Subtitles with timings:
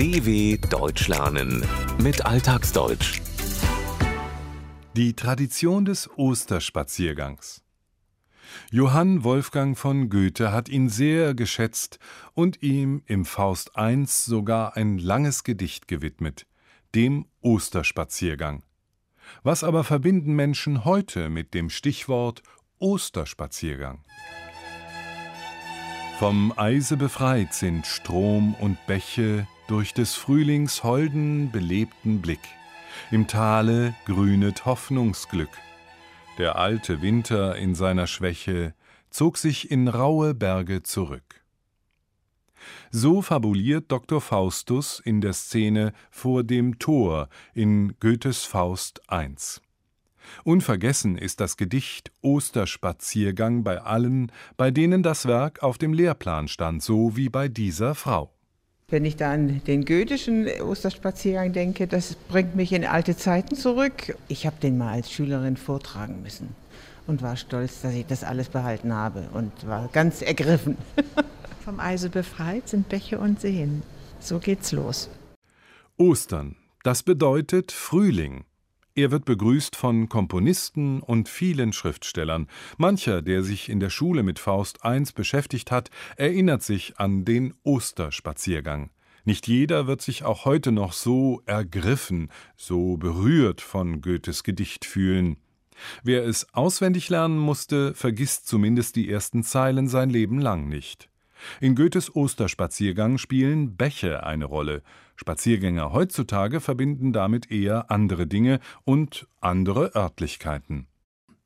[0.00, 1.62] DW Deutsch lernen
[2.02, 3.20] mit Alltagsdeutsch.
[4.96, 7.62] Die Tradition des Osterspaziergangs.
[8.70, 11.98] Johann Wolfgang von Goethe hat ihn sehr geschätzt
[12.32, 16.46] und ihm im Faust I sogar ein langes Gedicht gewidmet,
[16.94, 18.62] dem Osterspaziergang.
[19.42, 22.42] Was aber verbinden Menschen heute mit dem Stichwort
[22.78, 24.02] Osterspaziergang?
[26.20, 32.46] Vom Eise befreit sind Strom und Bäche durch des Frühlings holden, belebten Blick.
[33.10, 35.48] Im Tale grünet Hoffnungsglück.
[36.36, 38.74] Der alte Winter in seiner Schwäche
[39.08, 41.42] zog sich in raue Berge zurück.
[42.90, 44.20] So fabuliert Dr.
[44.20, 49.34] Faustus in der Szene vor dem Tor in Goethes Faust I.
[50.44, 56.82] Unvergessen ist das Gedicht Osterspaziergang bei allen, bei denen das Werk auf dem Lehrplan stand,
[56.82, 58.32] so wie bei dieser Frau.
[58.88, 64.16] Wenn ich da an den goethischen Osterspaziergang denke, das bringt mich in alte Zeiten zurück.
[64.26, 66.56] Ich habe den mal als Schülerin vortragen müssen
[67.06, 70.76] und war stolz, dass ich das alles behalten habe und war ganz ergriffen.
[71.64, 73.82] Vom Eise befreit sind Bäche und Seen.
[74.18, 75.08] So geht's los.
[75.96, 78.44] Ostern, das bedeutet Frühling.
[78.94, 82.48] Er wird begrüßt von Komponisten und vielen Schriftstellern.
[82.76, 87.54] Mancher, der sich in der Schule mit Faust I beschäftigt hat, erinnert sich an den
[87.62, 88.90] Osterspaziergang.
[89.24, 95.36] Nicht jeder wird sich auch heute noch so ergriffen, so berührt von Goethes Gedicht fühlen.
[96.02, 101.09] Wer es auswendig lernen musste, vergisst zumindest die ersten Zeilen sein Leben lang nicht.
[101.60, 104.82] In Goethes Osterspaziergang spielen Bäche eine Rolle.
[105.16, 110.86] Spaziergänger heutzutage verbinden damit eher andere Dinge und andere Örtlichkeiten.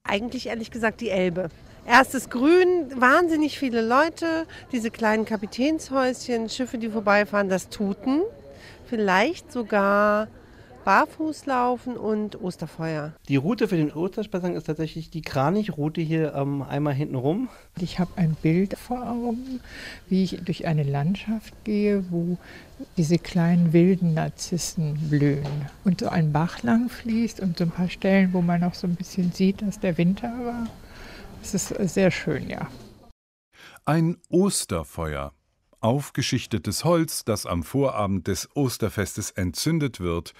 [0.05, 1.49] Eigentlich ehrlich gesagt die Elbe.
[1.87, 8.23] Erstes Grün, wahnsinnig viele Leute, diese kleinen Kapitänshäuschen, Schiffe, die vorbeifahren, das Tuten.
[8.87, 10.29] Vielleicht sogar
[10.85, 13.15] Barfußlaufen und Osterfeuer.
[13.29, 17.49] Die Route für den Osterspaziergang ist tatsächlich die Kranichroute hier ähm, einmal hinten rum.
[17.81, 19.61] Ich habe ein Bild vor Augen,
[20.09, 22.37] wie ich durch eine Landschaft gehe, wo
[22.97, 25.47] diese kleinen wilden Narzissen blühen
[25.85, 28.87] und so ein Bach lang fließt und so ein paar Stellen, wo man noch so
[28.87, 30.67] ein bisschen sieht, dass der Winter war.
[31.43, 32.69] Es ist sehr schön, ja.
[33.87, 35.33] Ein Osterfeuer.
[35.81, 40.33] Aufgeschichtetes Holz, das am Vorabend des Osterfestes entzündet wird,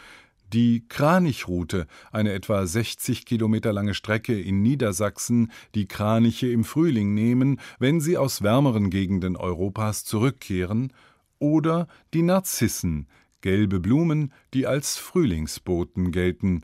[0.55, 7.61] die Kranichroute, eine etwa 60 Kilometer lange Strecke in Niedersachsen, die Kraniche im Frühling nehmen,
[7.81, 10.93] wenn sie aus wärmeren Gegenden Europas zurückkehren,
[11.41, 13.09] oder die Narzissen,
[13.41, 16.63] gelbe Blumen, die als Frühlingsboten gelten.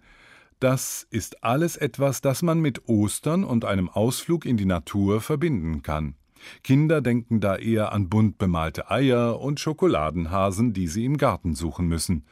[0.61, 5.83] Das ist alles etwas, das man mit Ostern und einem Ausflug in die Natur verbinden
[5.83, 6.15] kann.
[6.63, 11.89] Kinder denken da eher an bunt bemalte Eier und Schokoladenhasen, die sie im Garten suchen
[11.89, 12.25] müssen.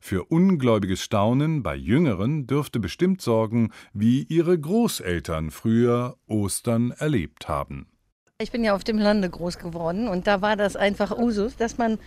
[0.00, 7.86] Für ungläubiges Staunen bei Jüngeren dürfte bestimmt sorgen, wie ihre Großeltern früher Ostern erlebt haben.
[8.38, 11.76] Ich bin ja auf dem Lande groß geworden und da war das einfach Usus, dass
[11.76, 11.98] man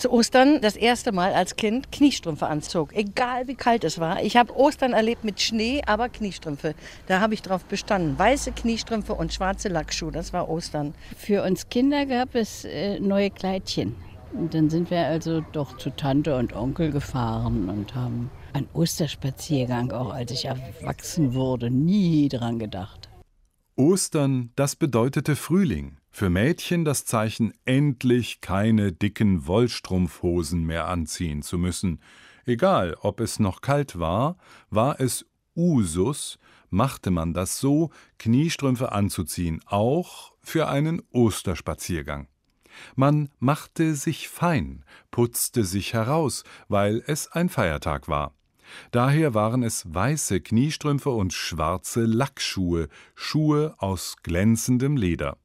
[0.00, 4.22] zu Ostern das erste Mal als Kind Kniestrümpfe anzog, egal wie kalt es war.
[4.22, 6.74] Ich habe Ostern erlebt mit Schnee, aber Kniestrümpfe.
[7.06, 8.18] Da habe ich drauf bestanden.
[8.18, 10.94] Weiße Kniestrümpfe und schwarze Lackschuhe, das war Ostern.
[11.16, 13.94] Für uns Kinder gab es äh, neue Kleidchen.
[14.32, 20.12] Dann sind wir also doch zu Tante und Onkel gefahren und haben einen Osterspaziergang, auch
[20.12, 23.08] als ich erwachsen wurde, nie dran gedacht.
[23.76, 25.96] Ostern, das bedeutete Frühling.
[26.10, 32.00] Für Mädchen das Zeichen, endlich keine dicken Wollstrumpfhosen mehr anziehen zu müssen.
[32.44, 34.36] Egal, ob es noch kalt war,
[34.70, 35.24] war es
[35.56, 42.28] Usus, machte man das so, Kniestrümpfe anzuziehen, auch für einen Osterspaziergang.
[42.96, 48.34] Man machte sich fein, putzte sich heraus, weil es ein Feiertag war.
[48.90, 55.36] Daher waren es weiße Kniestrümpfe und schwarze Lackschuhe, Schuhe aus glänzendem Leder.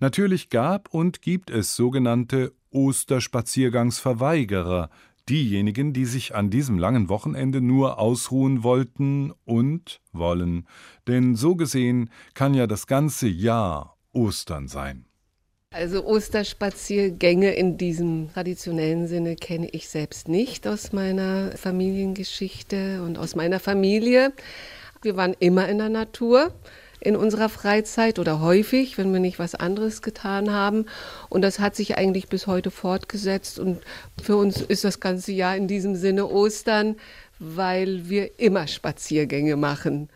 [0.00, 4.90] Natürlich gab und gibt es sogenannte Osterspaziergangsverweigerer,
[5.28, 10.66] diejenigen, die sich an diesem langen Wochenende nur ausruhen wollten und wollen,
[11.06, 15.06] denn so gesehen kann ja das ganze Jahr Ostern sein.
[15.74, 23.34] Also Osterspaziergänge in diesem traditionellen Sinne kenne ich selbst nicht aus meiner Familiengeschichte und aus
[23.34, 24.32] meiner Familie.
[25.02, 26.52] Wir waren immer in der Natur
[27.00, 30.86] in unserer Freizeit oder häufig, wenn wir nicht was anderes getan haben.
[31.28, 33.58] Und das hat sich eigentlich bis heute fortgesetzt.
[33.58, 33.80] Und
[34.22, 36.94] für uns ist das ganze Jahr in diesem Sinne Ostern,
[37.40, 40.08] weil wir immer Spaziergänge machen.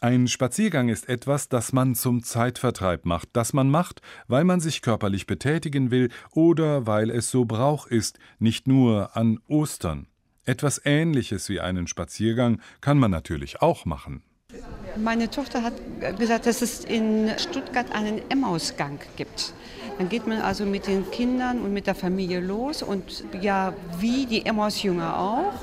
[0.00, 4.80] Ein Spaziergang ist etwas, das man zum Zeitvertreib macht, das man macht, weil man sich
[4.80, 10.06] körperlich betätigen will oder weil es so Brauch ist, nicht nur an Ostern.
[10.44, 14.22] Etwas Ähnliches wie einen Spaziergang kann man natürlich auch machen.
[14.96, 15.74] Meine Tochter hat
[16.16, 19.52] gesagt, dass es in Stuttgart einen Emmausgang gibt.
[19.98, 24.26] Dann geht man also mit den Kindern und mit der Familie los und ja, wie
[24.26, 25.54] die Emmaus-Jünger auch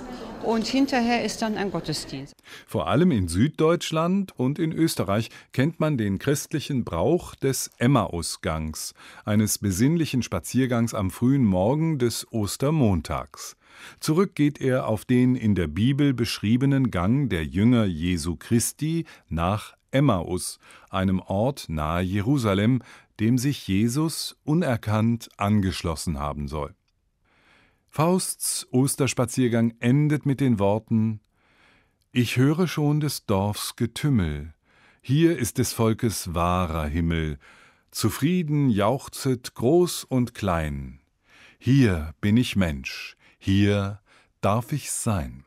[0.43, 2.35] und hinterher ist dann ein Gottesdienst.
[2.67, 8.93] Vor allem in Süddeutschland und in Österreich kennt man den christlichen Brauch des Emmausgangs,
[9.25, 13.57] eines besinnlichen Spaziergangs am frühen Morgen des Ostermontags.
[13.99, 19.75] Zurück geht er auf den in der Bibel beschriebenen Gang der Jünger Jesu Christi nach
[19.91, 20.59] Emmaus,
[20.89, 22.81] einem Ort nahe Jerusalem,
[23.19, 26.75] dem sich Jesus unerkannt angeschlossen haben soll.
[27.95, 31.21] Fausts Osterspaziergang endet mit den Worten
[32.11, 34.53] Ich höre schon des Dorfs Getümmel,
[35.01, 37.39] hier ist des Volkes wahrer Himmel,
[37.91, 40.99] zufrieden jauchzet groß und klein,
[41.57, 44.01] hier bin ich Mensch, hier
[44.41, 45.45] darf ich sein.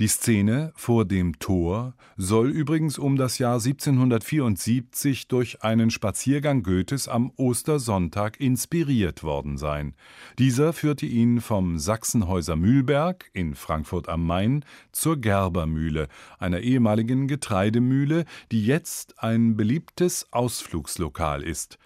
[0.00, 7.08] Die Szene vor dem Tor soll übrigens um das Jahr 1774 durch einen Spaziergang Goethes
[7.08, 9.94] am Ostersonntag inspiriert worden sein.
[10.38, 18.24] Dieser führte ihn vom Sachsenhäuser Mühlberg in Frankfurt am Main zur Gerbermühle, einer ehemaligen Getreidemühle,
[18.52, 21.78] die jetzt ein beliebtes Ausflugslokal ist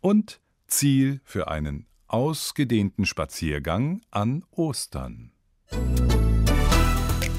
[0.00, 5.32] und Ziel für einen ausgedehnten Spaziergang an Ostern